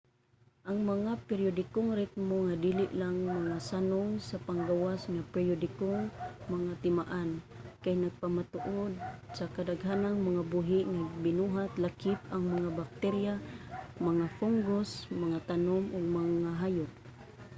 ang 0.69 0.79
mga 0.91 1.11
periodikong 1.29 1.89
ritmo 1.99 2.35
nga 2.47 2.55
dili 2.65 2.85
lang 3.01 3.15
mga 3.33 3.55
sanong 3.69 4.09
sa 4.29 4.41
panggawas 4.47 5.01
nga 5.13 5.27
periodikong 5.35 6.03
mga 6.55 6.71
timaan 6.83 7.29
kay 7.83 7.93
napamatud-an 7.97 8.93
sa 9.37 9.45
kadaghanang 9.55 10.17
mga 10.29 10.43
buhi 10.53 10.79
nga 10.95 11.03
binuhat 11.23 11.71
lakip 11.85 12.19
ang 12.33 12.43
mga 12.55 12.69
bakterya 12.79 13.33
mga 14.07 14.25
fungus 14.37 14.89
mga 15.23 15.37
tanom 15.49 15.83
ug 15.95 16.03
mgahayop 16.15 16.91